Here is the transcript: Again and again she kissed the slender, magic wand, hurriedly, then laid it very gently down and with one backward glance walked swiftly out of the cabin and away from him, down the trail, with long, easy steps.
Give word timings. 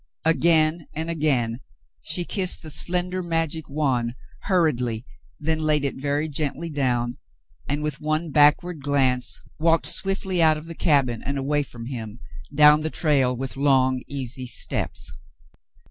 Again 0.25 0.87
and 0.95 1.11
again 1.11 1.59
she 2.01 2.25
kissed 2.25 2.63
the 2.63 2.71
slender, 2.71 3.21
magic 3.21 3.69
wand, 3.69 4.15
hurriedly, 4.45 5.05
then 5.39 5.59
laid 5.59 5.85
it 5.85 6.01
very 6.01 6.27
gently 6.27 6.71
down 6.71 7.19
and 7.69 7.83
with 7.83 8.01
one 8.01 8.31
backward 8.31 8.81
glance 8.81 9.43
walked 9.59 9.85
swiftly 9.85 10.41
out 10.41 10.57
of 10.57 10.65
the 10.65 10.73
cabin 10.73 11.21
and 11.23 11.37
away 11.37 11.61
from 11.61 11.85
him, 11.85 12.19
down 12.51 12.81
the 12.81 12.89
trail, 12.89 13.37
with 13.37 13.55
long, 13.55 14.01
easy 14.07 14.47
steps. 14.47 15.11